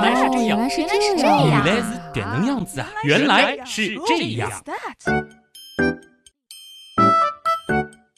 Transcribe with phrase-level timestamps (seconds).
[0.00, 2.88] 来是这样，原来是原来是这样，原来是这样子啊！
[3.04, 4.50] 原来是这样。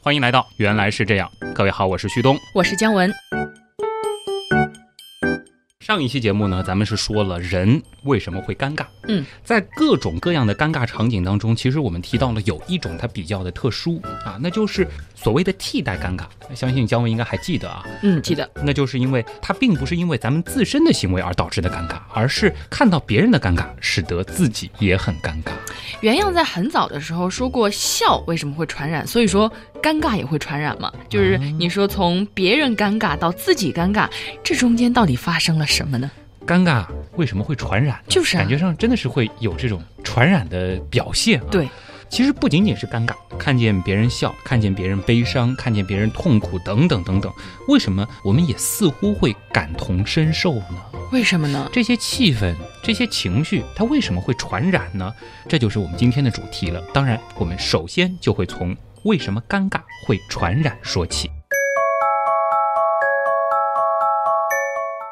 [0.02, 2.36] 欢迎来到原来是这样，各位好，我是旭东。
[2.54, 3.12] 我是姜文。
[5.92, 8.86] 上一期节目呢，咱们是说了人为什么会尴尬。
[9.08, 16.24] 嗯，在各种各样的尴尬场景当中，其实我们提到了有一种它比较的特殊啊，那就是所谓的替代尴尬。
[16.54, 18.48] 相信姜文应该还记得啊，嗯，记得。
[18.64, 25.50] 那就是因为它并不是因为咱们自身的行为而导致的尴尬，而是看到别人的尴尬，使得自己也很尴尬。
[26.00, 29.06] 原样在很早的时候说过，笑为什么会传染？
[29.06, 30.92] 所以说尴尬也会传染嘛。
[31.08, 34.08] 就是你说从别人尴尬到自己尴尬，
[34.42, 36.10] 这中间到底发生了什么呢？
[36.46, 36.86] 尴尬
[37.16, 37.98] 为什么会传染？
[38.08, 41.46] 就是啊感觉上真的是会有这种传染的表现啊。
[41.50, 41.68] 对，
[42.08, 47.32] 其实不仅仅是尴尬，看见别人笑，看见别人悲伤，看见别人痛苦等等等等，
[47.68, 50.82] 为什么我们也似乎会感同身受呢？
[51.12, 51.68] 为什么呢？
[51.72, 55.12] 这些气氛、这些情绪，它为什么会传染呢？
[55.46, 56.82] 这就是我们今天的主题了。
[56.92, 61.28] 当然，我们首先就会从为什么尴尬会传染说起。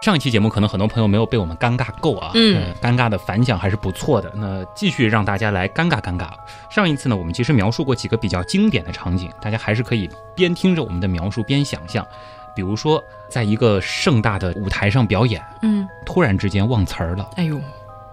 [0.00, 4.32] 上一期节目可能很多朋友没有被我们尴尬够啊，嗯呃尴尬的反响还是不错的。
[4.36, 6.28] 那继续让大家来尴尬尴尬。
[6.70, 12.06] 上一次呢，我们其实描述过几个比较经典的场景，大家还是可以边听着我们的描述边想象。
[12.54, 17.28] 比如说，在一个盛大的舞台上表演，嗯，突然之间忘词儿了。
[17.36, 17.58] 哎呦，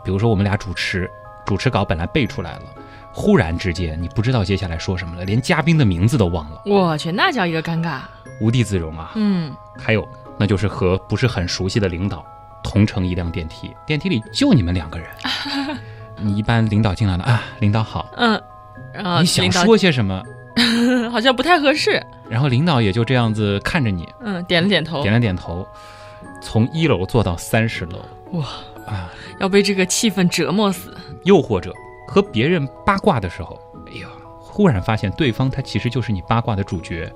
[0.03, 1.09] 比如说我们俩主持，
[1.45, 2.63] 主持稿本来背出来了，
[3.19, 8.01] 忽然之间你不知道接下来说什么了，连嘉宾的名字都忘了，我去，那叫一个尴尬。
[8.39, 9.13] 无地自容啊。
[9.15, 12.23] 嗯，还有，那就是和不是很熟悉的领导
[12.63, 15.09] 同乘一辆电梯，电梯里就你们两个人。
[16.21, 18.39] 你一般领导进来了啊，领导好，嗯，
[18.93, 20.21] 然后你想说些什么，
[21.11, 21.99] 好像不太合适。
[22.29, 25.01] 然后领导也就这样子看着你，嗯，点了点头。
[25.01, 25.67] 点了点头，
[26.39, 27.97] 从一楼坐到三十楼
[28.33, 28.45] 哇，
[28.85, 29.11] 啊。
[29.39, 30.95] 要被这个气氛折磨死。
[31.23, 31.73] 又或者
[32.07, 34.07] 和别人八卦的时候，哎呀，
[34.39, 37.11] 忽然发现对方他其实就是你八卦的主角。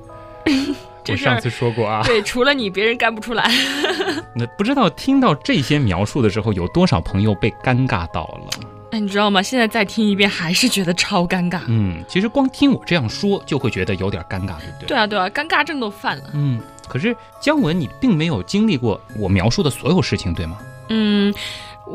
[1.10, 3.50] 我上次说过啊，对，除了你，别人干不出来。
[4.36, 8.50] 那不知道听到这些描述的时候，有多少朋友被尴尬到了？
[8.92, 9.42] 哎，你知道吗？
[9.42, 11.62] 现在再听一遍，还是觉得超尴尬。
[11.68, 14.88] 嗯，其实光听我这样说，就会觉得有点尴尬，对不对？
[14.90, 16.26] 对啊，对啊，尴尬症都犯了。
[16.34, 20.60] 嗯，可是姜文，你并没有经历过我描述的所有事情，对吗？
[20.90, 21.34] 嗯，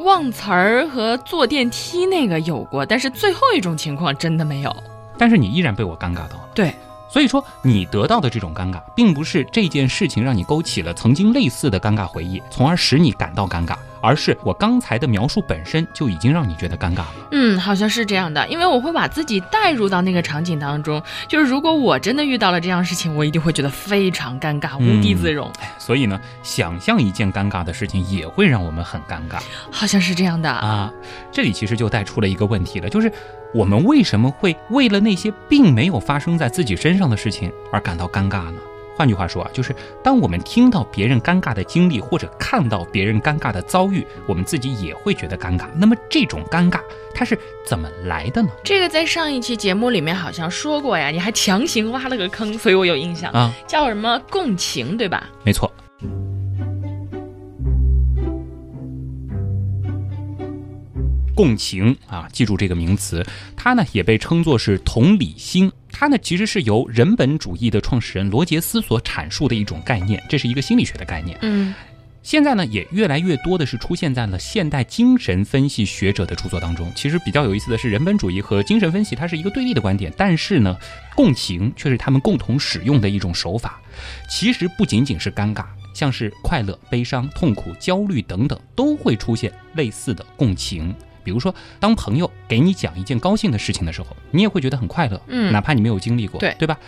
[0.05, 4.75] 忘词儿和坐电梯那个有过，但是最后一种情况真的没有。
[5.19, 6.49] 但是你依然被我尴尬到了。
[6.55, 6.75] 对，
[7.09, 17.15] 所以说你得到的这种尴尬，并不是这件事情让你勾起了曾经类似的尴尬回忆，从而使你感到尴尬，而是我刚才的描述本身就已经让你觉得尴尬了。
[17.33, 21.03] 嗯，好像是这样的，因为我会把自己带入到那个场景当中。
[21.27, 25.51] 就是如果我真的遇到了这样的事情，我一定会觉得非常尴尬，无地自容。
[25.77, 30.49] 所以呢，想象一件尴尬的事情也会让我们很尴尬好像是这样的。
[30.49, 30.93] 啊。
[31.33, 33.13] 这里其实就带出了一个问题了，就是
[33.53, 38.61] 我们为什么会为了那些并没有发生在自己身上的事情而感到尴尬呢？
[38.97, 45.67] 换句话说啊，就是当我们听到别人尴尬的经历，或者看到别人尴尬的遭遇，我们自己也会觉得尴尬。
[45.77, 46.81] 那么这种尴尬
[47.15, 48.49] 它是怎么来的呢？
[48.65, 55.29] 这个在上一期节目里面好像说过呀，你还强行挖了个坑，所以我有印象，啊，叫什么共情，对吧？
[55.45, 55.71] 没错。
[61.35, 63.23] 共情啊，记住这个名词，
[63.55, 65.71] 它呢也被称作是同理心。
[65.99, 71.39] 它呢其实是由人本主义的创始人罗杰斯所阐述的一种概念，这是一个心理学的概念。
[71.41, 71.75] 嗯
[72.23, 76.93] 现在呢，也越来越多的是出现在了现代精神分析学者的著作当中。
[76.97, 80.77] 其实比较有意思的是，人本主义和精神分析它是一个对立的观点，但是呢，
[81.15, 83.81] 共情却是他们共同使用的一种手法。
[84.29, 85.65] 其实不仅仅是尴尬，
[85.95, 90.93] 像是快乐、悲伤、痛苦、焦虑等等，都会出现类似的共情。
[91.27, 96.79] 比如说，当朋友给你讲一件高兴的事情的时候，你也会觉得很快乐，嗯哪怕你没有经历过，对对吧？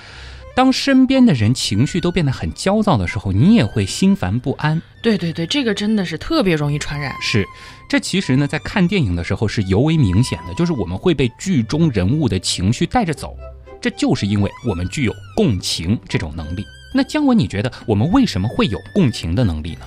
[0.54, 4.80] 当身边的人情绪都变得很焦躁的时候，你也会心烦不安。
[5.02, 7.12] 对对对，这个真的是特别容易传染。
[7.20, 7.44] 是，
[7.88, 13.36] 这其实呢，在看电影的时候是尤为明显的，就是我们会被剧中人物的情绪带着走，
[13.80, 16.64] 这就是因为我们具有共情这种能力。
[16.94, 19.86] 那姜文，你觉得我们为什么会有共情的能力呢？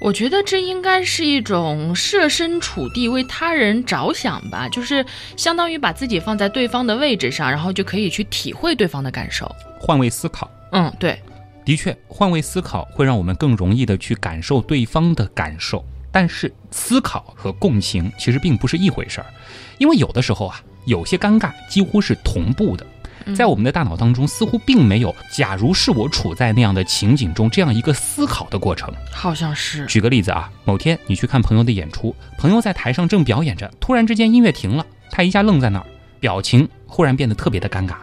[0.00, 5.04] 我觉得这应该是一种设身处地为他人着想吧，就是
[5.36, 9.50] 相当于把自己放在对方的位置上，然后就可以去体会对方的感受。
[9.80, 11.20] 换位思考，嗯，对，
[11.64, 15.84] 的确，换位思考会让我们更容易的去感受对方的感受。
[16.10, 19.26] 但是，思考和共情其实并不是一回事儿，
[19.78, 22.86] 因为有的时候啊，有些尴尬几乎是同步的。
[23.34, 28.92] 在我们的大脑当中，似乎并没有“假如是我处在那样的情景中”这样一个思考的过程。
[29.12, 29.86] 好像是。
[29.86, 35.86] 举个例子啊，某天你去看朋友的演出，朋友在台上正表演着，突然之间音乐停了，他一下愣在那儿，
[36.20, 37.96] 表情忽然变得特别的尴尬。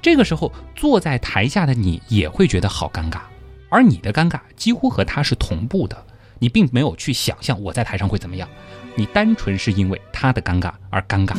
[0.00, 3.20] 这个时候，坐在台下的你也会觉得好尴尬，
[3.68, 6.04] 而你的尴尬几乎和他是同步的。
[6.42, 8.48] 你并没有去想象我在台上会怎么样，
[8.94, 11.36] 你单纯是因为他的尴尬而尴尬。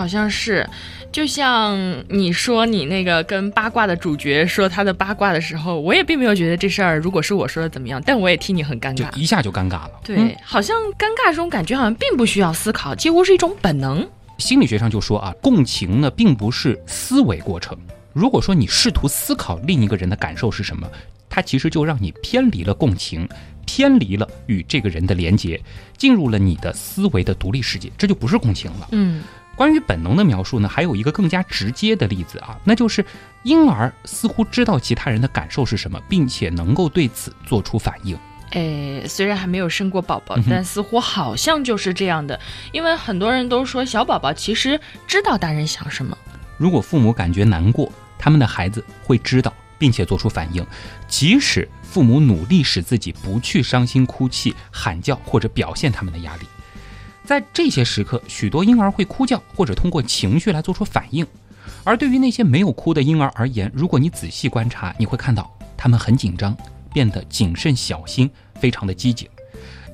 [0.00, 0.66] 好像是，
[1.12, 9.90] 就像你说你那个跟八卦的主角说他的八卦的时候，我也并没有觉得这事儿如果是我说的怎么样，但我也替你很尴尬，就一下就尴尬了。
[10.02, 14.08] 对，好像尴尬这种感觉好像并不需要思考，几乎是一种本能。
[14.38, 17.76] 心理学上就说啊，共情呢并不是思维过程。
[18.14, 20.88] 如果说你试图思考另一个人的感受是什么，
[21.28, 23.28] 它其实就让你偏离了共情，
[23.66, 25.60] 偏离了与这个人的连接，
[25.96, 28.88] 进入了你的思维的独立世界，这就不是共情了。
[28.92, 29.22] 嗯，
[29.56, 33.04] 关于本能的描述呢，还有一个更加直接的例子啊，那就是
[33.42, 38.18] 婴儿似乎知道其他人的感受是什么，并且能够对此做出反应。
[38.52, 42.40] 诶，虽然还没有生过宝宝，但似乎好像就是这样的，
[42.72, 46.16] 因为很多人都说小宝宝其实知道大人想什么。
[46.56, 50.66] 如果父母感觉难过，他们的孩子会知道，并且做出反应。
[51.06, 56.46] 即使父母努力使自己不去伤心、哭泣、喊叫或者表现他们的压力，
[57.30, 61.24] 在这些时刻，许多婴儿会哭叫或者通过情绪来做出反应。
[61.84, 66.56] 而对于那些没有哭的婴儿而言，如果你仔细观察，你会看到他们很紧张，
[66.92, 69.28] 变得谨慎小心，非常的机警。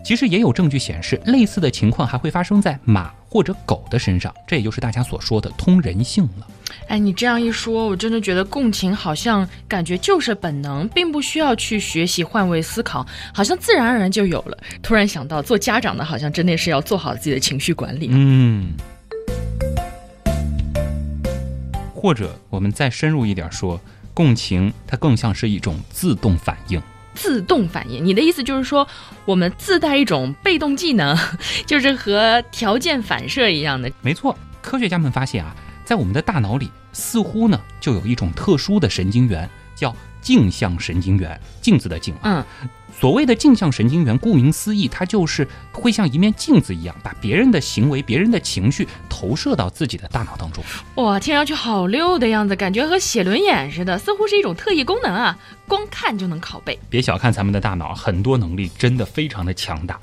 [0.02, 6.46] 其实也有证据显示，类似的情况还会发生在马或者狗的身上，这也就是大家所说的通人性了。
[6.88, 14.56] 哎，你这样一说，我真的觉得共情好像感觉就是本能，并不需要去学习换位思考，好像自然而然就有了。
[14.82, 18.08] 突然想到，做家长的好像真的是要做好自己的情绪管理。
[18.10, 18.72] 嗯。
[21.94, 23.78] 或者我们再深入一点说，
[24.14, 26.80] 共情它更像是一种自动反应。
[27.16, 28.86] 自动反应，你的意思就是说，
[29.24, 31.18] 我们自带一种被动技能，
[31.66, 33.90] 就是和条件反射一样的。
[34.02, 39.96] 没错，科学家们发现啊，在我们的大脑里，似乎呢就有一种特殊的神经元，叫
[40.26, 42.12] 镜像神经元，镜子的镜。
[42.25, 42.44] 嗯。
[42.99, 50.64] 所谓的镜像神经元，顾名思义，它就是会像一面镜子一样，把别人的行为、别人的情绪投射到自己的大脑当中。
[50.94, 55.38] 哇，听上去好溜的样子，感觉和写轮眼似的，似乎是一种特异功能啊！
[55.69, 56.79] 光看就能拷贝。
[56.88, 60.00] 别小看咱们的大脑，很多能力真的非常的强大。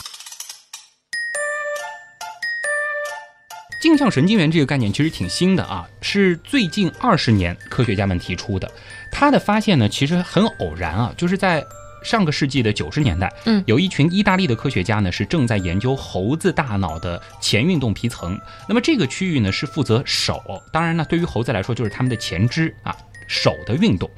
[3.83, 8.71] 镜像神经元这个概念其实挺新的啊，是最近二十年科学家们提出的。
[9.11, 11.63] 它的发现呢，其实很偶然啊，就是在。
[12.03, 18.37] 上个世纪的九十年代，嗯，有一群意大利的科学家呢，是正在研究猴子大脑的前运动皮层。
[18.67, 20.43] 那么这个区域呢，是负责手，
[20.73, 22.93] 当然呢，对于猴子来说就是他们的前肢啊，
[23.25, 24.11] 手的运动。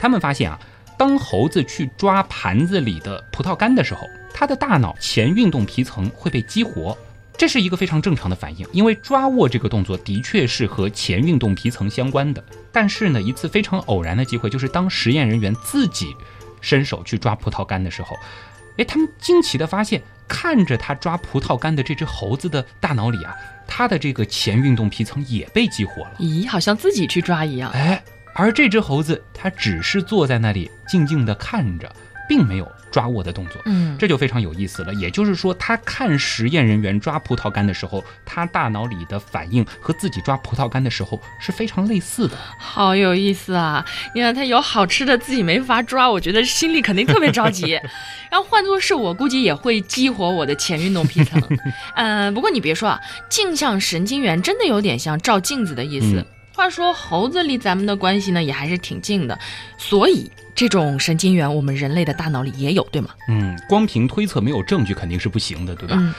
[0.00, 0.58] 他们发现啊，
[0.98, 4.00] 当猴子去抓盘子里的葡萄干的时候，
[4.34, 6.98] 它的大脑前运动皮层会被激活，
[7.38, 12.44] 这是一个非常正常的反应，因为抓握这个动作的确是和前运动皮层相关的。
[12.70, 16.14] 但是呢，一次非常偶然的机会，就是当实验人员自己。
[16.60, 18.16] 伸手去抓葡萄干的时候，
[18.78, 23.32] 诶，他们惊奇地发现，看着他抓葡萄干的这只猴子的大脑里啊，
[23.64, 26.16] 它的这个前运动皮层也被激活了。
[26.18, 27.70] 咦，好像自己去抓一样。
[27.70, 28.02] 哎，
[28.34, 31.94] 而这只猴子，它只是坐在那里静静地看着，
[32.28, 32.70] 并没有。
[32.90, 34.94] 抓握的动作，嗯，这就非常有意思了。
[34.94, 42.34] 也就是说，他看实验人员抓葡萄干的时候，他大脑里的反应和自己抓葡萄干的时候是非常类似的。
[42.58, 43.84] 好有意思啊！
[44.14, 47.72] 你看他有好吃的，自己没法抓，我觉得心里肯定特别着急。
[48.32, 51.38] 然后换作是我，估计也会激活我的前运动皮层。
[51.94, 56.24] 嗯， 不过你别说啊，镜像神经元真的有点像照镜子的意思。
[56.54, 59.38] 话说猴子离咱们的关系呢，也还是挺近的，
[59.76, 63.10] 所以这种神经元我们人类的大脑里也有，对吗？
[63.28, 65.94] 嗯，光凭推测没有证据肯定是不行的，对吧？
[65.96, 66.12] 嗯。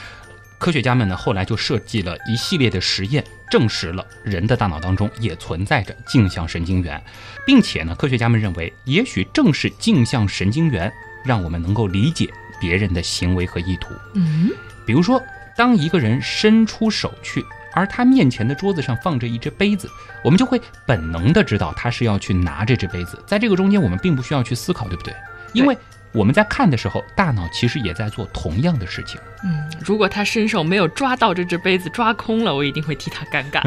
[0.57, 7.03] 科学家们呢后来就设计了一系列的实验，证实了人的大脑当中也存在着镜像神经元，
[7.45, 10.89] 并且呢，科学家们认为，也许正是镜像神经元
[11.25, 12.29] 让我们能够理解
[12.61, 13.93] 别人的行为和意图。
[14.13, 14.51] 嗯。
[14.85, 15.21] 比如说，
[15.57, 17.43] 当一个人伸出手去。
[17.73, 19.89] 而他面前的桌子上放着一只杯子，
[20.23, 23.21] 我们就会本能的知道他是要去拿这只杯子。
[23.25, 25.13] 在这个中间，我们并不需要去思考，对不对？
[25.53, 25.77] 因为
[26.11, 29.19] 我们在看的时候，大脑其实也在做同样的事情。
[29.43, 33.61] 嗯，如果他伸手没有抓到这只杯子，抓空了，我一定会替他尴尬。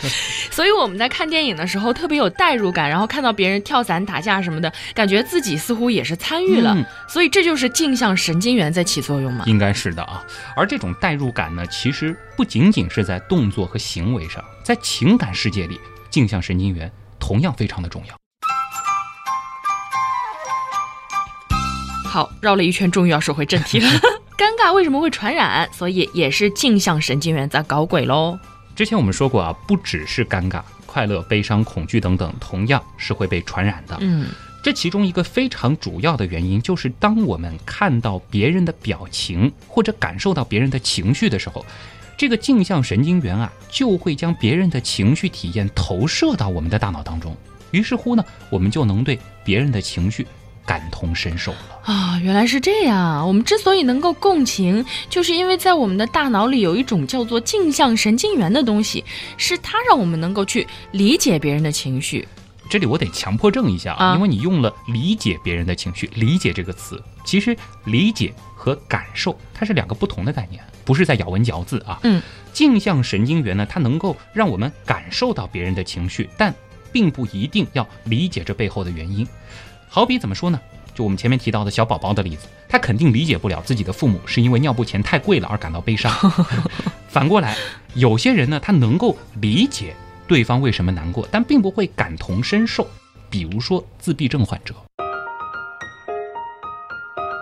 [0.52, 6.74] 所以我们在看电影的时候特别有代入感，然后看到别人跳伞、打架什么的，感觉自己似乎也是参与了。
[6.76, 9.44] 嗯所以这就是镜像神经元在起作用嘛。
[9.46, 10.22] 应该是的啊。
[10.54, 18.14] 而这种代入感呢，其实不仅仅是在动作和行为上，在情感世界里，镜像神经元同样非常的重要。
[22.16, 23.86] 好，绕了一圈，终于要说回正题了。
[24.38, 25.68] 尴尬为什么会传染？
[25.70, 28.38] 所以也是镜像神经元在搞鬼喽。
[28.74, 33.98] 之前我们说过啊，不只是尴尬、快乐、悲伤、恐惧等等，同样是会被传染的。
[34.00, 34.28] 嗯，
[34.62, 41.66] 这其中一个非常主要的原因，就是当我们看到别人的表情或者感受到别人的情绪的时候，
[42.16, 47.36] 这个镜像神经元啊，就会将别人的情绪体验投射到我们的大脑当中。
[47.72, 50.26] 于是乎呢，我们就能对别人的情绪
[50.66, 51.58] 感同身受了。
[51.84, 53.24] 啊，原来是这样啊。
[53.24, 59.04] 我们之所以能够共情，就是因为在我们的大脑里有一种叫做镜像神经元的东西，
[59.36, 62.26] 是它让我们能够去理解别人的情绪。
[62.68, 72.00] 这里我得强迫症一下啊，啊因为你用了“理解别人的情绪”，“理解”这个词，其实理解和感受它是两个不同的概念，不是在咬文嚼字啊。
[72.02, 72.20] 嗯，
[72.52, 76.52] 镜像神经元呢，它能够让我们感受到别人的情绪，但
[76.90, 79.24] 并不一定要理解这背后的原因。
[79.96, 80.60] 好比怎么说呢？
[80.94, 86.12] 就我们前面提到的小宝宝的例子，他肯定理解不了自己的父母是因为尿布钱太贵了而感到悲伤。
[87.08, 87.56] 反过来，
[87.94, 89.96] 有些人呢，他能够理解
[90.28, 92.86] 对方为什么难过，但并不会感同身受。
[93.30, 94.74] 比如说自闭症患者，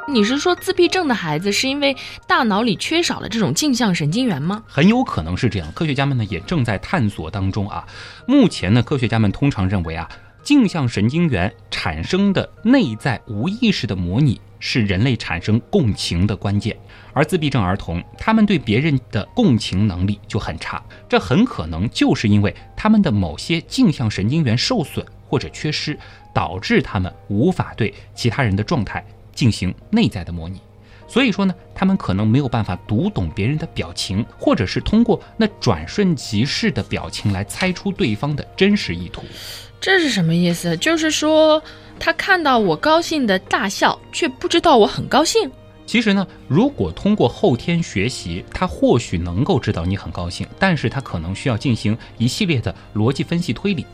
[0.08, 1.96] 你是说自闭症的孩子是因为
[2.28, 4.62] 大脑里缺少了这种镜像神经元吗？
[4.68, 5.72] 很有可能是这样。
[5.72, 7.84] 科学家们呢也正在探索当中啊。
[8.28, 10.08] 目前呢，科学家们通常认为啊，
[10.44, 16.76] 镜像神经元产生的内在无意识的模拟是人类产生共情的关键。
[17.14, 25.98] 而自闭症儿童，他们对别人的共情能力就很差，这很可能就是因为他们的某些镜像神经元受损或者缺失，
[26.34, 30.60] 导致他们无法对其他人的状态进行内在的模拟。
[31.06, 39.22] 所以说呢，他们可能没有办法读懂别人的表情，或者是通过那转瞬即逝的表情来猜出对方的真实意图。
[39.84, 40.74] 这是什么意思？
[40.78, 41.62] 就是说
[42.00, 45.50] 他看到我高兴的大笑，却不知道我很高兴。
[45.84, 53.84] 其实呢，如果通过后天学习，他或许能够知道你很高兴，但是他可能需要进行一系列的逻辑分析推理。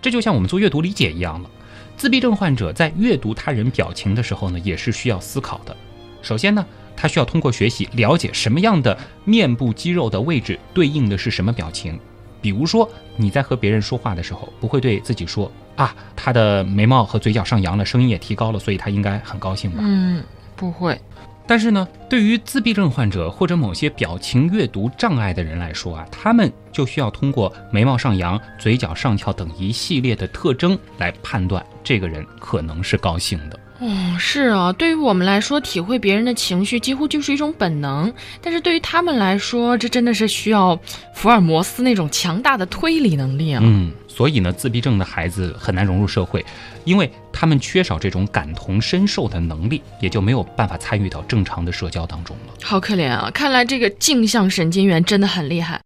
[0.00, 1.50] 这就像我们做阅读理解一样了。
[1.96, 5.76] 自闭症患者在阅读他人表情的时候呢，也是需要思考的。
[6.22, 6.64] 首先呢，
[6.96, 11.98] 他需要通过学习了解什么样的面部肌肉的位置对应的是什么表情。
[12.40, 19.78] 比如说，你在和别人说话的时候，不会对自己说啊，他的眉毛和嘴角上扬了，声音也提高了，所以他应该很高兴吧？
[19.82, 20.22] 嗯，
[20.56, 21.00] 不会。
[21.46, 33.58] 但是呢，对于自闭症患者或者某些表情阅读障碍的人来说啊，他们就需要通过眉毛上扬、嘴角上翘等一系列的特征来判断这个人可能是高兴的。
[33.80, 40.78] 哦，是啊，对于我们来说，体会别人的情绪几乎就是一种本能，但是对于他们来说，这真的是需要
[41.14, 43.60] 福尔摩斯那种强大的推理能力啊。
[43.64, 46.44] 嗯，所以呢，自闭症的孩子很难融入社会，
[46.84, 52.52] 因为他们缺少这种感同身受的能力，也就没有办法参与到正常的社交当中了。
[52.62, 53.30] 好可怜啊！
[53.32, 55.80] 看来这个镜像神经元真的很厉害。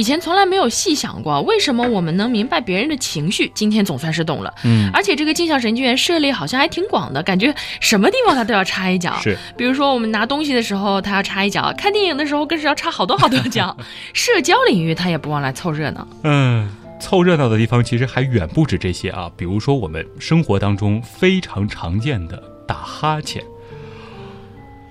[0.00, 3.52] 以前从来没有细想过，为什么我们能明白别人的情绪？
[3.54, 4.50] 今天总算是懂了。
[4.64, 9.14] 嗯，而且这个镜像神经元涉猎好像还挺广的，感觉什么地方它都要插一脚。
[9.22, 13.76] 是，比如说我们拿东西的时候，它要插一脚；看电影的时候，更是要插好多好多脚。
[14.14, 16.08] 社交领域，它也不忘来凑热闹。
[16.24, 16.66] 嗯。
[16.98, 23.42] 凑热闹的地方其实还远不止这些啊，比如说我们生活当中非常常见的打哈欠，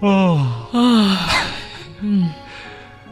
[0.02, 1.30] 啊啊，
[2.02, 2.32] 嗯，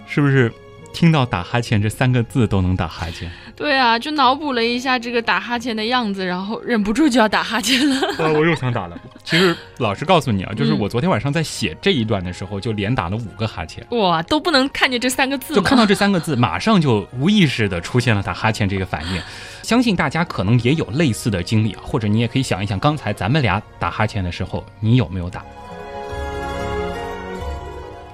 [0.08, 0.52] 是不是
[0.98, 3.30] 听到打哈欠这三个字都能打哈欠？
[3.56, 7.96] 对啊，就脑补了一下这个打哈欠的样子，然后忍不住就要打哈欠了。
[8.18, 9.00] 啊，我又想打了。
[9.24, 13.86] 其实老实告诉你啊， 就是嗯我昨天晚上在写这一段的时候，就连打了五个哈欠。
[13.92, 15.54] 哇，都不能看见这三个字？
[15.54, 19.22] 就看到这三个字，马上就无意识的出现了打哈欠这个反应。
[19.62, 25.46] 相信大家可能也有类似的经历啊，或者你也可以想一想，刚才咱们俩打哈欠的时候，你有没有打？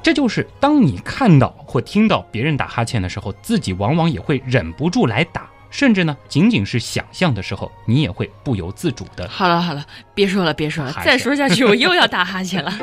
[0.03, 9.25] 这就是当你看到或听到别人打哈欠的时候，自己往往也会忍不住来打，甚至呢，仅仅是想象的时候，你也会不由自主的。
[9.29, 12.73] 好了好了，别说了别说了再说下去我又要打哈欠了。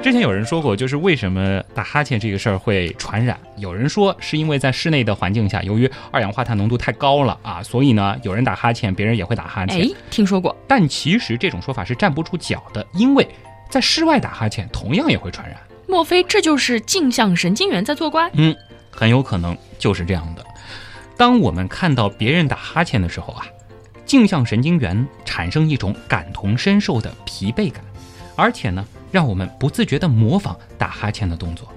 [0.00, 3.38] 之前有人说过，就是为什么打哈欠这个事儿会传染？
[3.56, 9.82] 有人说是因为在室内的环境下，由于二氧化碳浓度太高了啊，所以呢，有人打哈欠，别人也会打哈欠。
[9.82, 10.56] 哎，听说过。
[10.66, 13.28] 但其实这种说法是站不住脚的，因为
[13.68, 15.58] 在室外打哈欠同样也会传染。
[15.86, 18.30] 莫非这就是镜像神经元在作怪？
[18.34, 18.56] 嗯，
[18.90, 20.46] 很有可能就是这样的。
[21.18, 23.44] 当我们看到别人打哈欠的时候啊，
[24.06, 27.84] 镜像神经元产生一种感同身受的疲惫感，
[28.36, 28.86] 而且呢。
[29.10, 31.68] 让我们不自觉地模仿打哈欠的动作。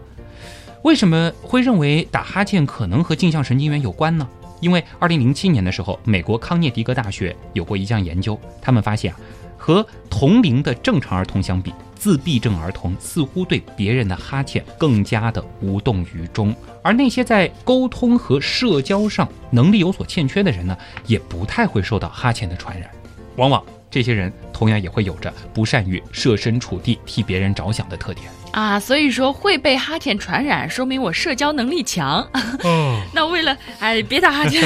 [0.83, 4.27] 为什么会认为打哈欠可能和镜像神经元有关呢？
[4.59, 9.19] 因为2007年的时候，美国康涅狄格大学有过一项研究，他们发现啊，
[9.57, 22.89] 和同龄的正常儿童相比，自闭症儿童似乎对别人的哈欠更加的无动于衷，而那些在沟通和社交上能力有所欠缺的人呢，也不太会受到哈欠的传染，
[23.37, 23.63] 往往。
[23.91, 32.21] 这些人同样也会有着不善于设身处地替别人着想的特点啊，所以说会被哈欠传染，说明我社交能力强。
[32.63, 34.61] 哦， 那为了哎别打哈欠，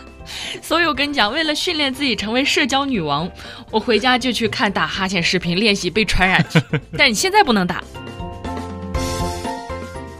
[0.62, 3.30] 所以我跟你讲，为了训练自己成为社交女王，
[3.70, 6.44] 我回家就去看打哈欠视频，练习被传染。
[6.96, 7.82] 但你现在不能打。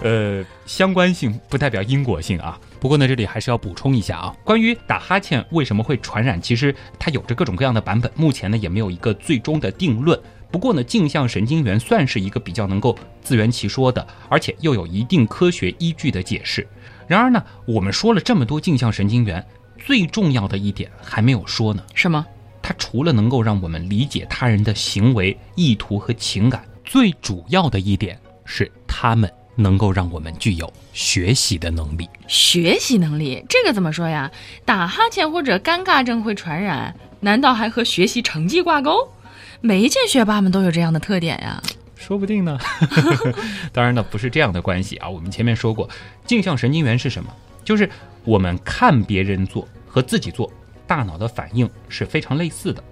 [0.03, 2.59] 呃，相关性不代表因果性啊。
[2.81, 10.19] 不过呢，这里还是要补充一下啊，关于打哈欠为什么会传染，其实它有着各种各样的版本，目前呢也没有一个最终的定论。
[10.51, 16.67] 不过呢，镜像神经元算是一个比较能够自圆其说的，而且又有一定科学依据的解释。
[17.07, 19.45] 然而呢，我们说了这么多镜像神经元，
[19.77, 21.83] 最重要的一点还没有说呢。
[21.95, 22.25] 什么？
[22.63, 29.31] 它除了能够让我们理解他人的行为、意图和情感，最主要的一点是他们。
[29.59, 32.09] 能够让我们具有学习的能力。
[32.29, 34.31] 学习能力，这个怎么说呀？
[34.65, 39.09] 打哈欠或者尴尬症会传染，难道还和学习成绩挂钩？
[39.61, 41.61] 没见学霸们都有这样的特点呀？
[41.97, 42.57] 说不定呢。
[43.75, 45.09] 当然呢，不是这样的关系啊。
[45.09, 45.89] 我们前面说过，
[46.25, 47.29] 镜像神经元是什么？
[47.65, 47.91] 就是
[48.23, 50.51] 我们看别人做和自己做，
[50.87, 52.83] 大脑的反应是非常类似的。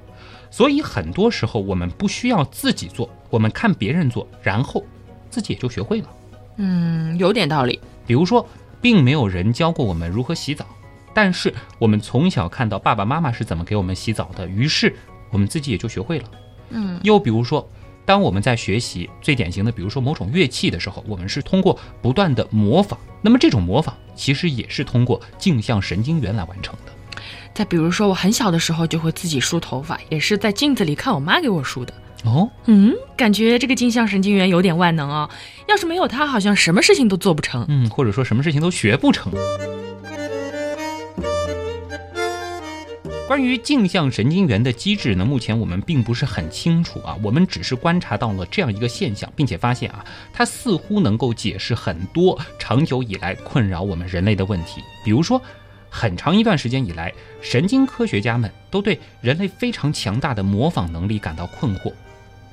[0.50, 4.84] 所以很多时候我们不需要自己做，我们看别人做，然后
[5.30, 6.08] 自己也就学会了。
[6.56, 7.80] 嗯，有点道理。
[8.06, 8.46] 比如说，
[8.80, 10.66] 并没有人教过我们如何洗澡，
[11.12, 14.94] 但是我们从小看到爸爸妈妈是怎么给我们洗澡的，于是
[15.30, 16.24] 我们自己也就学会了。
[16.70, 17.68] 嗯，又比如说，
[18.04, 27.20] 当我们在学习最典型的，比如说某种乐器的时候，我们是通过不断的模仿，那么这种模仿其实也是通过镜像神经元来完成的。
[27.52, 31.92] 再比如说，我很小的时候就会自己梳头发，也是在镜子里看我妈给我梳的。
[32.24, 35.30] 哦，嗯，感觉这个镜像神经元有点万能哦！
[35.68, 37.64] 要是没有它，好像什么事情都做不成。
[37.68, 39.32] 嗯，或者说什么事情都学不成。
[43.28, 47.16] 关于镜像神经元的机制呢，目前我们并不是很清楚啊。
[47.22, 54.80] 我们只是观察到了这样一个现象，并且发现啊，它似乎能够解释很多长久以来困扰我们人类的问题。
[55.04, 55.42] 比如说，
[55.90, 61.92] 很长一段时间以来，神经科学家们都对人类非常强大的模仿能力感到困惑。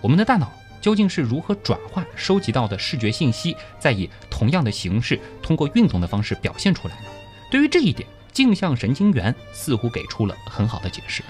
[0.03, 7.05] 我们的大脑究竟是如何转化收集到的视觉信息，再以同样的形式通过运动的方式表现出来呢？
[7.49, 11.23] 对于这一点，镜像神经元似乎给出了很好的解释。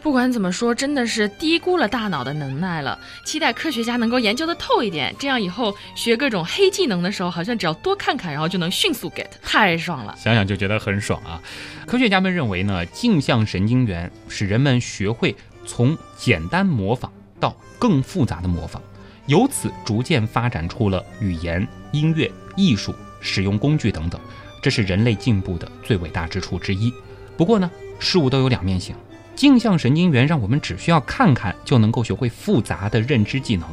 [0.00, 2.96] 不管怎么说，真的是低估了大脑的能耐了。
[3.26, 10.14] 期待科学家能够研究的透一点，这样以后学各种黑技能的时候，好像只要多看看，然后就能迅速 get，太爽了。
[10.16, 11.42] 想想就觉得很爽啊！
[11.84, 15.34] 科学家们认为呢，镜像神经元使人们学会
[15.66, 17.12] 从简单模仿。
[17.40, 18.80] 到更复杂的模仿，
[19.26, 24.20] 由此逐渐发展出了语言、音乐、艺术、使用工具等等，
[24.62, 26.92] 这是人类进步的最伟大之处之一。
[27.36, 28.94] 不过呢，事物都有两面性，
[29.34, 33.68] 镜像神经元让我们只需要看看就能够学会复杂的认知技能，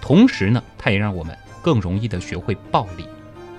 [0.00, 3.06] 同时呢，它也让我们更容易的学会暴力。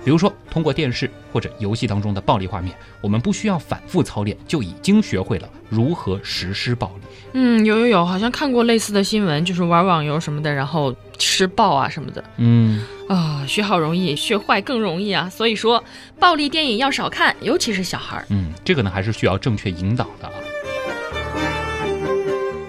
[0.04, 7.02] 比如说，通过电视或者游戏当中的暴力画面，我们不需要反复操练，就已经学会了如何实施暴力。
[7.32, 12.22] 嗯，有有有，好像看过类似的新闻，就是玩网游什么的，然后施暴啊什么的。
[12.36, 15.28] 嗯，啊，学好容易，学坏更容易啊。
[15.30, 15.82] 所以说，
[16.20, 18.26] 暴力电影要少看，尤其是小孩儿。
[18.28, 20.34] 嗯，这个呢还是需要正确引导的啊。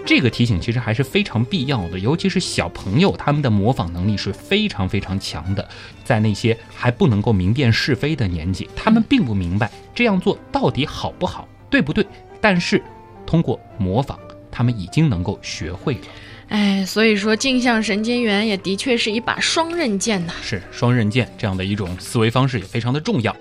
[0.05, 5.67] 这个提醒其实还是非常必要的，尤其是小朋友，他们的模仿能力是非常非常强的。
[6.03, 12.05] 在那些还不能够明辨是非的年纪，他们并不明白这样做到底好不好，对不对？
[12.39, 12.81] 但是
[13.25, 14.19] 通过模仿，
[14.51, 16.01] 他们已经能够学会了。
[16.49, 20.33] 哎，所以说镜像神经元也的确是一把双刃剑呐。
[20.43, 23.35] 是双刃剑，这样的一种思维方式也非常的重要。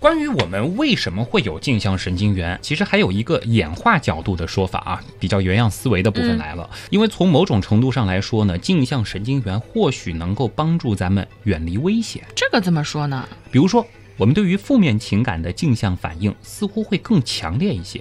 [0.00, 6.70] 关于我们为什么会有镜像神经元，其实还有一个演化角度的说法啊，比较原样思维的部分来了。
[6.88, 12.22] 因为从某种程度上来说呢，镜像神经元或许能够帮助咱们远离危险。
[12.36, 13.28] 这个怎么说呢？
[13.50, 13.84] 比如说，
[14.16, 18.00] 我们对于负面情感的镜像反应似乎会更强烈一些。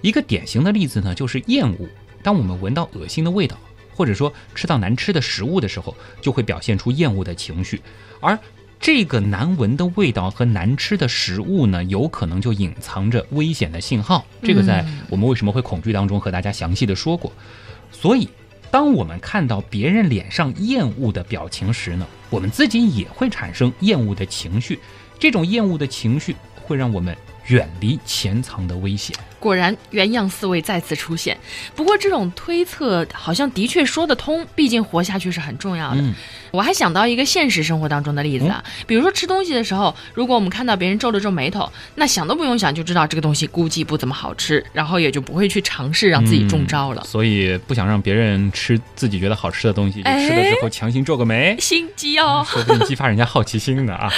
[0.00, 1.88] 一个典型的例子呢，就是厌恶。
[2.22, 3.58] 当我们闻到恶心的味道，
[3.96, 7.82] 或者说吃到难吃的食物的时候，就会表现出厌恶的情绪，
[8.20, 8.38] 而。
[8.82, 14.26] 这个难闻的味道和难吃的食物呢，有可能就隐藏着危险的信号。
[14.42, 17.32] 这个在我们为什么会恐惧当中和大家详细的说过。
[17.92, 18.28] 所以，
[18.72, 24.80] 当我们看到别人脸上厌恶的表情时呢，我们自己也会产生厌恶的情绪。
[25.16, 27.16] 这种厌恶的情绪会让我们。
[27.48, 29.16] 远离潜藏的危险。
[29.38, 31.36] 果然，原样思维再次出现。
[31.74, 36.04] 不过，这种推测好像的确说得通，毕竟活下去是很重要的。
[36.52, 47.02] 我还想到一个现实生活当中的例子啊，比如说吃东西的时候，如果我们看到别人皱了皱眉头，那想都不用想就知道这个东西估计不怎么好吃，然后也就不会去尝试让自己中招了。
[47.02, 54.12] 所以，不想让别人吃自己觉得好吃的东西，吃的时候强行皱个眉，心机哦，说不定激发人家好奇心呢啊。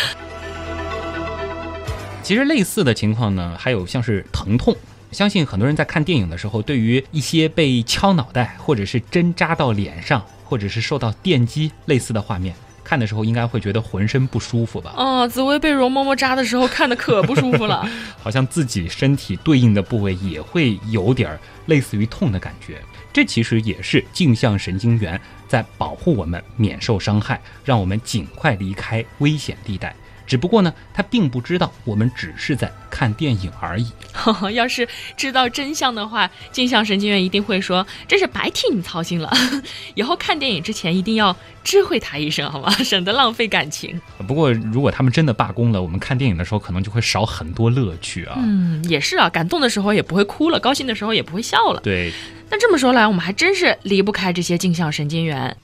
[2.24, 4.74] 其实类似的情况呢，还有像是疼痛。
[5.12, 14.94] 相信很多人在看电影的时候，对于一些被敲脑袋，或者是针扎到脸上，或者是受到电击类似的画面，看的时候应该会觉得浑身不舒服吧？
[14.96, 17.86] 哦，紫薇被容嬷嬷扎的时候，看的可不舒服了。
[18.18, 22.80] 好像自己身体对应的部位也会有点类似于痛的感觉。
[23.12, 29.94] 这其实也是镜像神经元在保护我们免受伤害，让我们尽快离开危险地带。
[30.26, 33.90] 只不过呢，他并不知道我们只是在看电影而已。
[34.54, 39.30] 要是知道真相的话，镜像神经元一定会说：“真是白替你操心了。
[39.94, 42.70] ”以后看电影之前一定要知会他一声，好吗？
[42.84, 44.00] 省得浪费感情。
[44.26, 48.36] 不过，如果他们真的罢工了，我们看电影的时候可能就会少很多乐趣啊。
[48.38, 51.80] 嗯，也是啊，感动的时候也不会哭了，高兴的时候也不会笑了。
[51.82, 52.12] 对。
[52.50, 55.56] 那这么说来，我们还真是离不开这些镜像神经元。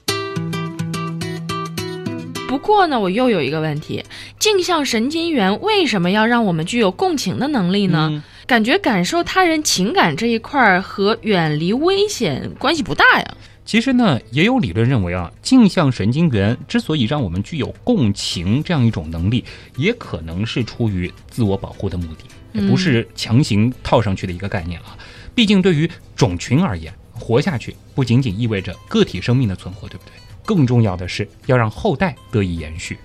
[2.51, 4.03] 不过呢，我又有一个问题：
[4.37, 8.21] 镜像神经元为什么要让我们具有共情的能力呢？
[8.45, 13.37] 感觉感受他人情感这一块和远离危险关系不大呀。
[13.63, 19.45] 其实呢，也有理论认为啊，镜像神经元之所以让我们具有共情这样一种能力，
[19.77, 24.97] 也可能是出于自我保护的目的，也不是强行套上去的一个概念啊。
[25.33, 30.11] 毕竟对于种群而言，活下去不仅仅意味着个体生命的存活，对不对？
[30.45, 32.97] 更重要的是要让后代得以延续，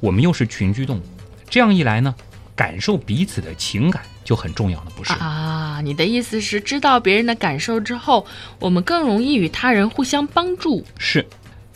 [0.00, 1.02] 我们又是群居动物，
[1.48, 2.14] 这样一来呢，
[2.54, 5.80] 感受彼此的情感就很重要了，不是啊？
[5.82, 8.26] 你的意思是知道别人的感受之后，
[8.58, 10.84] 我们更容易与他人互相帮助？
[10.98, 11.26] 是，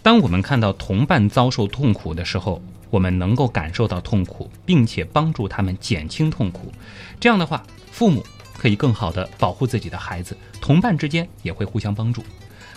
[0.02, 6.72] 当我们看到同伴遭受痛苦的时候，我们能够感受到痛苦，并且帮助他们减轻痛苦，
[7.20, 8.24] 这样的话，父母
[8.56, 12.24] 可以更好的保护自己的孩子，同伴之间也会互相帮助。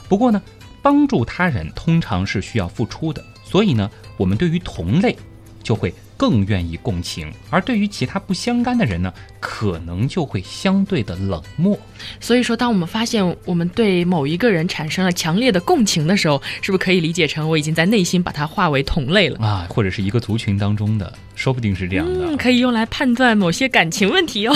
[0.09, 0.41] 不过呢？
[0.81, 5.15] 帮助他人通常是需要付出的，所以呢，我们对于同类
[5.61, 11.75] 就会更愿意共情，而对于其他不相干的人呢，可能就会相对的冷漠。
[12.19, 19.65] 所以说，当我们发现我们对某一个人产生了强烈的共情的时候，是不是可以理解成我已经在内心把他化为同类了啊？
[19.67, 24.55] 或者是一个族群当中的，说不定是这样的，可以用来判断某些感情问题哦。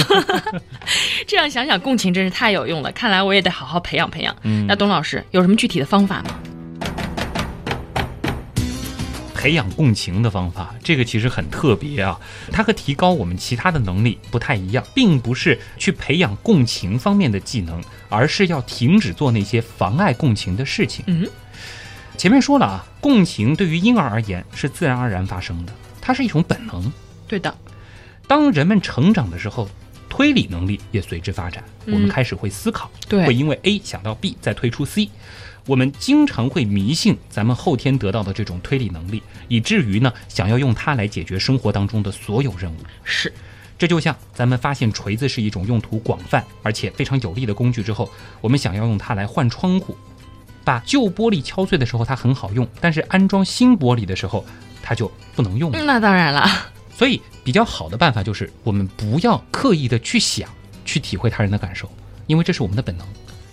[1.26, 2.92] 这样想想，共情真是太有用了。
[2.92, 4.36] 看来我也得好好培养培养。
[4.44, 6.55] 嗯，那董老师有什么具体的方法吗？
[9.46, 12.20] 培养共情的方法，这个其实很特别啊。
[12.52, 17.80] 它和提高我们其他的能力不太一样，并不是去培养共情方面的技能，
[18.10, 21.06] 而是要停止做那些妨碍共情的事情。
[21.06, 21.30] 嗯，
[22.18, 26.92] 前面说了啊，共情对于婴儿而言是自然而然发生的，它是一种本能。
[27.28, 27.56] 对的，
[28.26, 29.70] 当人们成长的时候。
[30.08, 35.10] 推理能力也随之发展，我们开始会思考，对会因为 A 想到 B 再推出 C。
[35.68, 42.78] 我们经常会迷信咱们后天得到的这种推理能力，以至于呢想要用它来解决生活当中的所有任务。
[43.04, 43.34] 是，
[43.78, 48.10] 这就像咱们发现锤子是一种用途广泛而且非常有力的工具之后，
[48.42, 49.98] 我们想要用它来换窗户，
[50.64, 54.46] 把旧玻璃敲碎的时候它很好用，但是安装新玻璃的时候
[54.84, 55.80] 它就不能用了。
[55.84, 56.48] 那当然了。
[56.96, 60.50] 所以，比较好的办法就是我们不要刻意的去想，
[60.86, 61.92] 去体会他人的感受，
[62.26, 63.06] 因为这是我们的本能。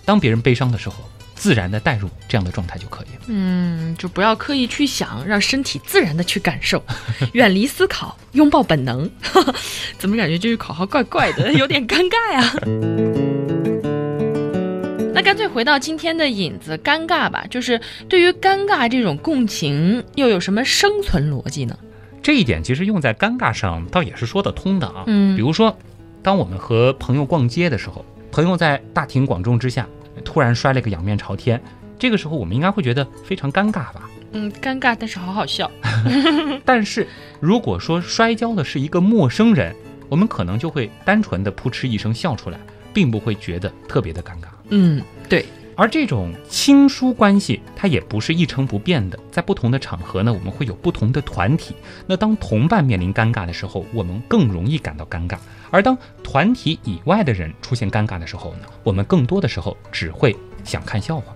[0.05, 0.97] 当别人悲伤的时候，
[1.43, 3.23] 自然的带入这样的状态就可以了。
[3.27, 6.81] 嗯，就不要刻意去想，让身体自然的去感受，
[7.35, 9.11] 远离思考，拥抱本能。
[9.99, 12.55] 怎么感觉这句口号怪怪的，有点尴尬呀？
[15.13, 17.45] 那干脆回到今天的引子，尴尬吧。
[17.51, 21.77] 就是对于尴尬这种共情，又有什么生存逻辑呢？
[22.23, 25.03] 这一点其实用在尴尬上倒也是说得通的啊。
[25.09, 25.77] 嗯比如说，
[26.23, 29.89] 当我们和朋友逛街的时候，朋友在大庭广众之下
[30.25, 31.61] 突然摔了个仰面朝天，
[31.99, 34.09] 这个时候我们应该会觉得非常尴尬吧？
[34.33, 35.71] 嗯，尴尬，但是好好笑。
[36.65, 37.07] 但是
[37.39, 39.75] 如果说摔跤的是一个陌生人，
[40.09, 42.59] 我们可能就会单纯的扑哧一声笑出来，
[42.95, 44.47] 并不会觉得特别的尴尬。
[44.71, 45.45] 嗯，对，
[45.77, 51.75] 而这种亲疏关系，它也不是一成不变的，在不同的场合呢，我们会有不同的团体。
[52.07, 55.37] 那当同伴面临尴尬的时候，我们更容易感到尴尬；
[55.71, 61.35] 而当团体以外的人出现尴尬的时候呢，我们更多的时候只会想看笑话。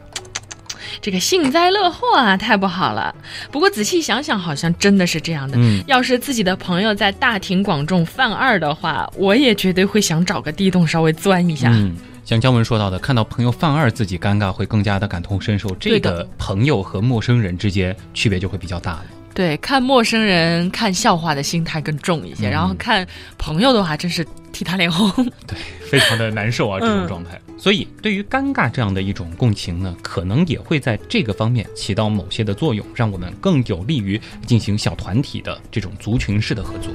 [1.00, 3.14] 这个幸灾乐祸啊，太不好了。
[3.50, 5.58] 不过仔细想想，好像真的是这样的。
[5.58, 11.70] 嗯，要是自己的朋友在大庭广众犯二的话，我也绝对会想找个地洞稍微钻一下。
[11.72, 15.72] 嗯，像姜文说到的，看到朋友犯二自己尴尬，会更加的感同身受。
[15.76, 19.06] 这个朋友和陌生人之间区别就会比较大了。
[19.32, 23.06] 对，看陌生人看笑话的心态更重一些，嗯然后看
[23.38, 25.08] 朋友的话，真是替他脸红。
[25.46, 25.56] 对
[25.88, 27.40] 非常的难受啊，这种嗯状态。
[27.56, 36.90] 所以，对于尴尬这样的一种共情呢，可能也会在这个方面起到某些的作用，让我们更有利于进行小团体的这种族群式的合作。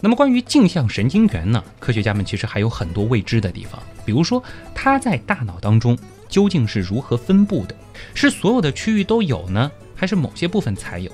[0.00, 4.42] 那么，关于镜像神经元呢，科学家们其实还有很多未知的地方，比如说
[4.74, 5.96] 它在大脑当中
[6.28, 7.74] 究竟是如何分布的，
[8.14, 11.10] 是所有的区域都有呢，还是某些部分才有？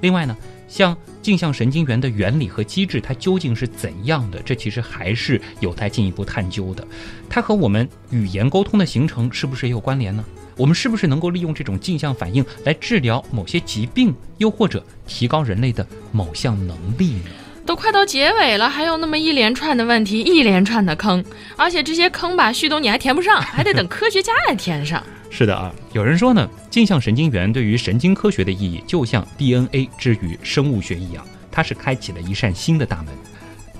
[0.00, 0.36] 另外呢，
[0.68, 4.40] 像镜像神经元的原理和机制，它究竟是怎样的？
[4.42, 6.86] 这其实还是有待进一步探究的。
[7.28, 10.24] 它和我们语言沟通的形成是不是也有关联呢？
[10.56, 17.30] 我们是不是能够利用这种镜像反应来治疗某些疾病，又或者提高人类的某项能力呢？
[17.64, 21.24] 都快到结尾了，还有那么一连串的问题，一连串的坑，
[21.56, 25.02] 而且这些坑吧，旭东你还填不上，还得等科学家来填上。
[25.30, 33.14] 是的啊，有人说呢，镜像神经元对于神经科学的意义，就像 DNA 之于生物学一样，它是开启了一扇新的大门。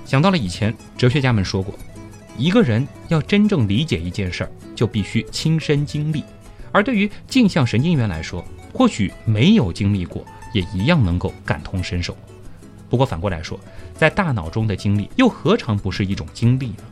[0.05, 1.77] 想到了以前哲学家们说过，
[2.37, 6.23] 一个人要真正理解一件事儿，就必须亲身经历。
[6.71, 8.43] 而对于镜像神经元来说，
[8.73, 12.17] 或许没有经历过，也一样能够感同身受。
[12.93, 13.59] 不过反过来说，
[13.97, 16.83] 在大脑中的经历又何尝不是一种经历呢？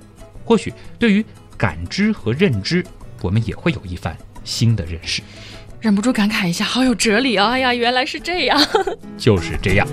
[0.43, 1.23] 或许对于
[1.55, 2.83] 感知和认知，
[3.21, 5.21] 我们也会有一番新的认识。
[5.79, 7.51] 忍不住感慨一下，好有哲理啊！
[7.51, 8.59] 哎呀，原来是这样。
[9.15, 9.87] 就是这样。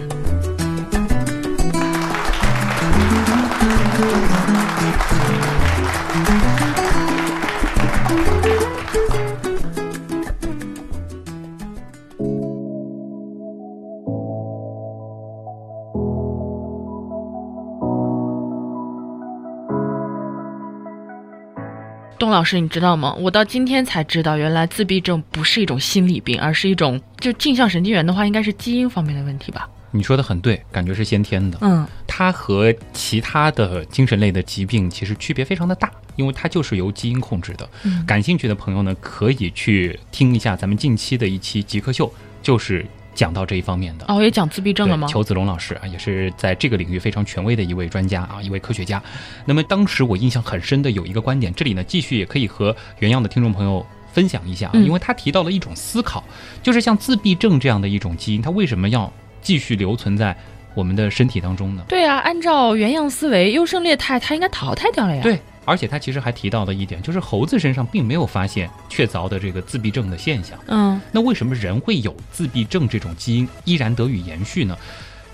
[22.38, 23.12] 老师，你知道吗？
[23.18, 29.68] 我到今天才知道，原来自闭症不是一种心理病，而是一种就镜像神经元的话，应该是基因方面的问题吧？
[29.90, 31.58] 你说的很对，感觉是先天的。
[31.62, 37.68] 嗯，它和其他的精神类的疾病其实区别非常的大，因为它就是由基因控制的。
[37.82, 42.08] 嗯感兴趣的朋友呢，可以去听一下咱们近期的一期极客秀，
[42.40, 42.86] 就是
[43.18, 44.04] 讲到这一方面的。
[44.06, 45.08] 哦，也讲自闭症了吗，？
[45.08, 49.02] 裘子龙老师啊，也是在这个领域非常权威的一位专家啊，一位科学家。
[49.44, 56.22] 那么当时我印象很深的有一个观点，这里呢继续也可以和原样的听众朋友分享一下啊，嗯因为他提到了一种思考，
[56.62, 60.36] 就是像自闭症这样的一种基因，它为什么要继续留存在
[60.74, 61.82] 我们的身体当中呢？
[61.88, 70.58] 对啊，按照原样思维，优胜劣汰，它应该淘汰掉了呀。，对，而且他其实还提到了一点，就是猴子身上并没有发现确凿的这个自闭症的现象。
[70.66, 74.74] 嗯那为什么人会有自闭症这种基因依然得以延续呢？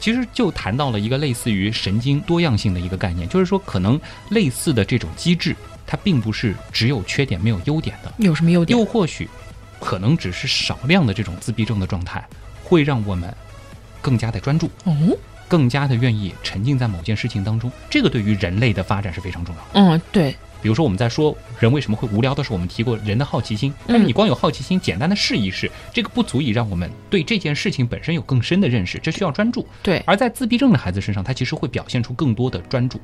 [0.00, 3.98] 其实就谈到了一个类似于神经多样性的一个概念，就是说可能
[4.30, 5.54] 类似的这种机制，
[5.86, 8.76] 它并不是只有缺点没有优点的，有什么优点？
[8.76, 9.30] 又或许
[9.78, 12.26] 可能只是少量的这种自闭症的状态，
[12.64, 13.32] 会让我们
[14.02, 14.94] 更加的专注，哦，
[15.48, 17.70] 更加的愿意沉浸在某件事情当中。
[17.90, 19.68] 这个对于人类的发展是非常重要的。
[19.74, 29.66] 嗯，对，比如说我们在说人为什么会无聊的时候，我们提过人的好奇心，但是你光有好奇心，简单的试一试，这个不足以让我们对这件事情本身有更深的认识，这需要专注。
[29.82, 33.00] 对，而在自闭症的孩子身上，他其实会表现出更多的专注，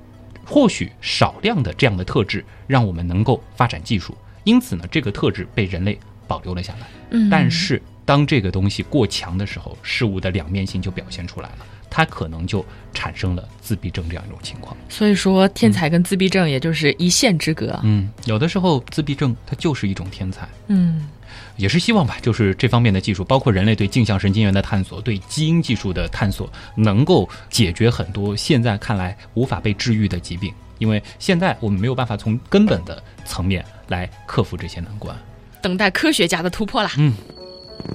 [0.47, 6.87] 或许少量的这样的特质，让我们能够发展技术，因此呢，这个特质被人类保留了下来。
[7.11, 11.59] 嗯，但是当这个东西过强的时候，事物的两面性就表现出来了，
[11.89, 14.77] 它可能就产生了自闭症这样一种情况。
[14.89, 17.79] 所以说天才跟自闭症也就是一线之隔。
[17.85, 21.09] 嗯，有的时候自闭症它就是一种天才，嗯
[21.57, 30.53] 也是希望吧，就是这方面的技术，包括人类对镜像神经元的探索、对基因技术的探索，能够解决很多现在看来无法被治愈的疾病。
[30.79, 35.15] 因为现在我们没有办法从根本的层面来克服这些难关。
[35.61, 36.91] 等待科学家的突破啦。
[36.97, 37.13] 嗯。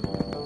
[0.04, 0.45] もう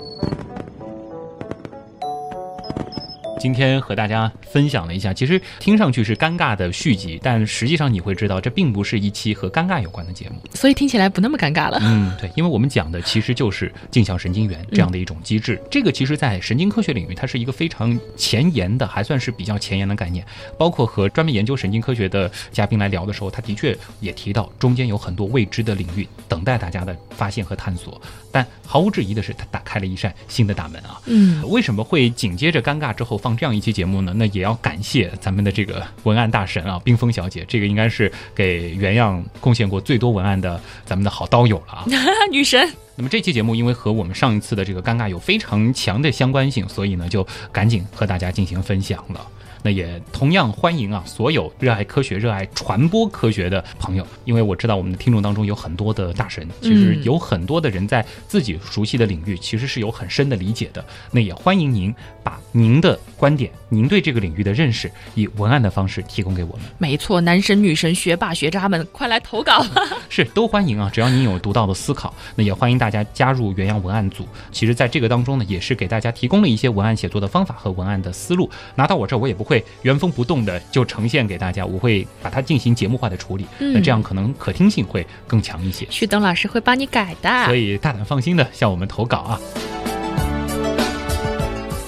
[3.40, 10.36] 今天和大家分享了一下，其实听上去是尴尬的续集，但实际上你会知道，这并不是一期和尴尬有关的节目。
[10.54, 11.80] 所以听起来不那么尴尬了。
[11.82, 15.58] 嗯，对，因为我们讲的其实就是镜像神经元这样的一种机制。
[15.72, 20.26] 这个其实，在神经科学领域，它是一个非常前沿的，还算是比较前沿的概念。
[20.58, 28.02] 包括和专门研究神经科学的嘉宾来聊的时候，他的确也提到，中间有很多未知的领域等待大家的发现和探索。
[28.32, 31.00] 但毫无质疑的是，它打开了一扇新的大门啊。
[31.06, 34.14] 嗯，为什么会紧接着尴尬之后放这样一期节目呢？
[34.16, 41.86] 那也要感谢咱们的这个文案大神啊，冰封小姐，这个应该是给原样贡献过最多文案的咱们的好刀友了啊。
[42.32, 42.70] 女神。
[42.96, 49.26] 那么这期节目因为和我们上一次的这个尴尬有非常强的相关性，所以呢就赶紧和大家进行分享了。
[49.62, 60.84] 那也同样欢迎啊，所有热爱科学、热爱传播科学的朋友，因为我知道我们的听众当中有很多的大神，其实有很多的人在自己熟悉的领域其实是有很深的理解的。
[61.12, 61.94] 那也欢迎您
[62.24, 66.66] 把您的观点、您对这个领域的认识，以文案的方式提供给我们。
[66.78, 69.66] 没错，男神、女神、学霸、学渣们，快来投稿！
[70.08, 74.26] 是都欢迎啊，只要您有独到的思考，那也欢迎大家加入原样文案组。
[74.52, 78.50] 其实，在这个当中呢，也是给大家提供了一些文案写作的方法和文案的思路。
[78.76, 83.48] 拿到我这儿，我也不会原封不动的就呈现给大家，我会把它进行节目化的处理。
[83.58, 85.88] 那这样可能可听性会更强一些。
[85.90, 89.42] 旭东老师会帮你改的，所以大胆放心的向我们投稿啊。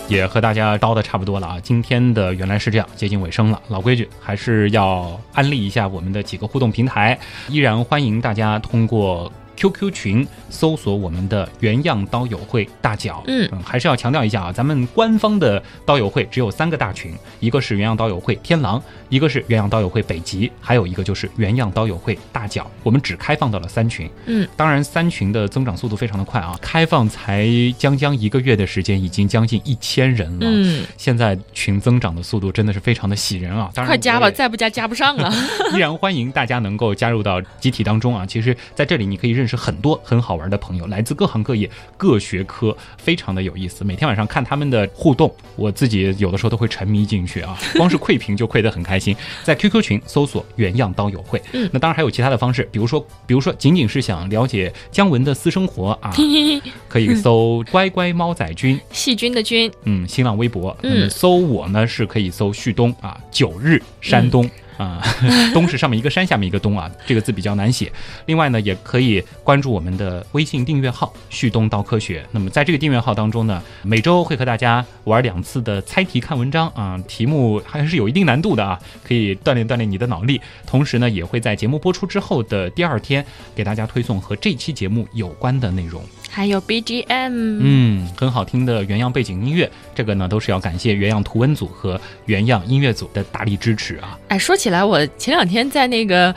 [0.10, 3.62] 也和大家叨的差不多了啊，今天的原来是这样，接近尾声了。
[3.70, 9.32] 老规矩，还是要安利一下我们的几个互动平台，依然欢迎大家通过。
[9.62, 13.48] QQ 群搜索我们的原样刀友会大脚，嗯。
[13.52, 22.70] 嗯，还是要强调一下啊，咱们官方的刀友会只有三个大群，一个是原样刀友会天狼，一个是原样刀友会北极，还有一个就是原样刀友会大脚。
[22.82, 27.48] 我们只开放到了三群，嗯，当然三群的增长速度非常的快啊，开放才
[27.78, 35.32] 将将一个月的时间，已经将近一千人了，嗯，现在群增长的速度真的是非常的喜人啊， 当然快加吧，再不加加不上了。
[35.76, 39.51] 依然欢迎大家能够加入到集体当中啊，其实在这里你可以认识。
[39.52, 43.84] 是很多很好玩的朋友，来自各行各业、各学科，非常的有意思。
[43.84, 49.14] 每天晚上看他们的互动，我自己有的时候都会沉迷进去啊， 光是窥屏就窥得很开心。
[49.44, 56.14] 在 QQ 群搜索“原样刀友会”，嗯，那当然还有其他的方式，比如说，比如说，仅仅是想了解姜文的私生活啊，
[56.88, 64.50] 可以搜“乖乖猫仔君”，细菌的菌，嗯，新浪微博，嗯，那么搜我呢是可以搜旭东啊，九日山东。
[64.82, 65.00] 啊，
[65.54, 67.92] 东是上面一个山，下面一个东啊，这个字比较难写。
[68.26, 72.26] 另外呢，也可以关注我们的微信订阅号“旭东刀科学”。
[72.32, 80.42] 那么在这个订阅号当中呢，每周会和大家玩两次的猜题看文章啊，题目还是有一定难度的啊，可以锻炼锻炼你的脑力。
[80.66, 86.02] 同时呢，也会在节目播出之后的第二天给大家推送和这期节目有关的内容。
[86.32, 94.18] 还有 BGM，嗯，很好听的原样背景音乐，这个呢都是要感谢原样图文组和原样音乐组的大力支持啊！
[94.30, 96.34] 哎，说起来，我前两天在那个。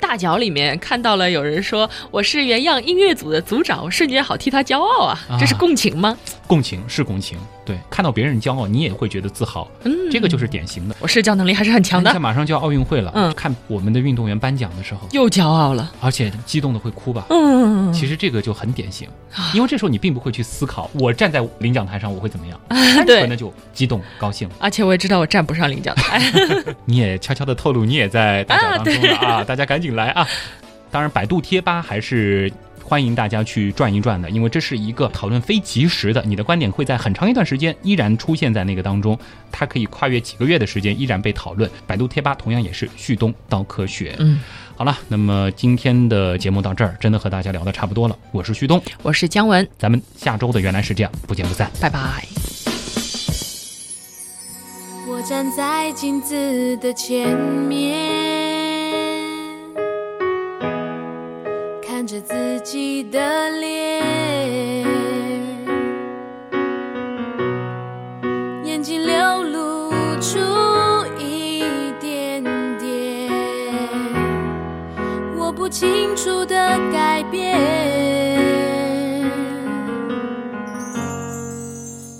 [0.00, 5.18] 大脚里面看到了有人说我是原样音乐组的组长，我瞬间好替他骄傲啊！
[5.38, 6.16] 这是共情吗？
[6.46, 9.68] 共情是共情，对，看到别人骄傲，你也会觉得自豪。
[9.82, 10.94] 嗯，这个就是典型的。
[11.00, 12.10] 我社交能力还是很强的。
[12.10, 17.26] 现在马上就要奥运会了，嗯，看我们的运动员颁奖的时候又骄傲了，而且激动的会哭吧？
[17.30, 19.08] 嗯，其实这个就很典型，
[19.54, 24.48] 因为这时候你并不会去思考我站在领奖台上我会怎么样，单纯的就激动高兴。
[24.60, 26.22] 而且我也知道我站不上领奖台，
[26.86, 29.44] 你也悄悄的透露你也在大奖当中了啊！
[29.44, 30.26] 大家赶紧来啊！
[30.90, 32.50] 当然，百度贴吧还是
[32.82, 39.18] 欢迎大家去转一转的，因为这是一个讨论非即时的，你的观点会在很长一段时间依然出现在那个当中，
[39.50, 41.68] 它可以跨越几个月的时间依然被讨论。
[41.86, 44.14] 百度贴吧同样也是旭东刀科学。
[44.20, 44.40] 嗯，
[44.76, 48.16] 好了，那么今天的节目到这儿，真的和大家聊的差不多了。
[48.30, 52.24] 我是旭东，我是姜文，咱们下周的原来是这样，不见不散，拜拜。
[55.08, 58.35] 我站在镜子的前面。
[62.06, 64.86] 看着自己的脸，
[68.62, 69.90] 眼睛流露
[70.20, 70.38] 出
[71.18, 71.64] 一
[71.98, 72.44] 点
[72.78, 73.28] 点
[75.36, 77.58] 我不清楚的改变，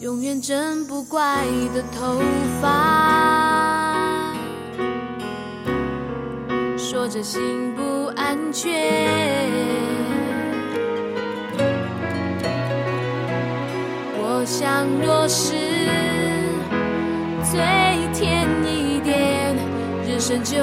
[0.00, 2.20] 永远真不怪的头
[2.60, 4.34] 发，
[6.76, 7.65] 说着心
[8.36, 8.68] 感觉。
[14.18, 14.44] 我。
[14.46, 15.54] 想，若是
[17.42, 17.58] 最
[18.14, 19.56] 甜一点，
[20.06, 20.56] 人生就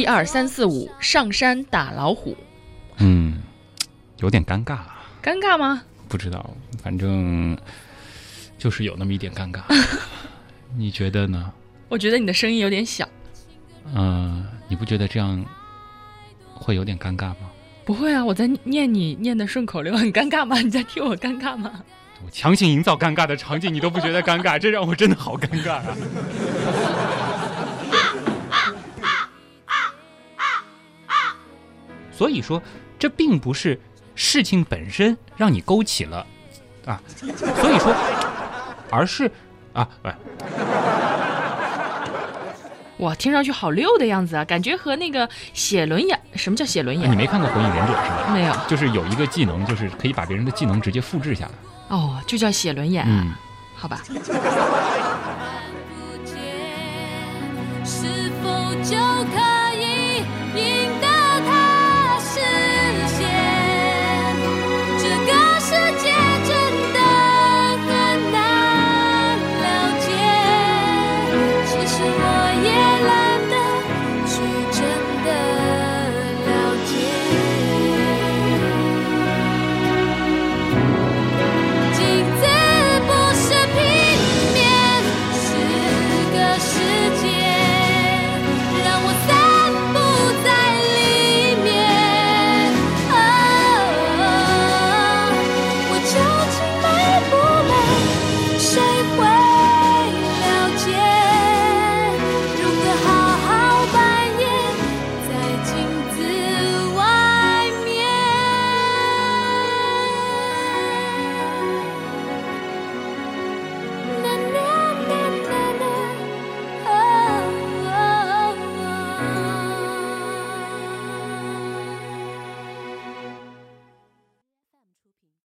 [0.00, 2.34] 一二三四五，上山打老虎，
[2.96, 3.42] 嗯，
[4.16, 4.78] 有点尴尬，
[5.22, 5.82] 尴尬吗？
[6.08, 6.48] 不知道，
[6.82, 7.54] 反正
[8.56, 9.60] 就是有那么一点尴尬。
[10.74, 11.52] 你觉得呢？
[11.90, 13.06] 我觉得你的声音有点小。
[13.94, 15.44] 嗯、你不觉得这样
[16.54, 17.50] 会有点尴尬吗？
[17.84, 20.58] 不会啊，我在念你念的顺口溜，很尴尬吗？
[20.60, 21.82] 你在替我尴尬吗？
[22.24, 25.84] 我强行营造尴尬的场景，你都不觉得尴尬，这让我真的好尴尬啊！
[32.20, 32.62] 所以说，
[32.98, 33.80] 这并不是
[34.14, 36.26] 事情本身让你勾起了，
[36.84, 37.94] 啊，所以说，
[38.90, 39.24] 而是
[39.72, 40.14] 啊，哎，
[42.98, 47.10] 哇，听上去好溜的样子啊，感觉和那个写轮眼，什么叫写轮眼？
[47.10, 48.28] 你没看过《火影忍者》是吧？
[48.34, 51.52] 没有，就是有一个技能，就是可以把别人的技能直接复制下来。
[51.88, 53.06] 哦，就叫写轮眼。
[53.08, 53.32] 嗯，
[53.74, 54.02] 好吧。